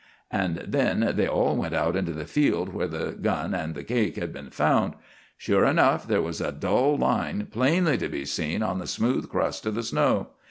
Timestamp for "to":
7.99-8.09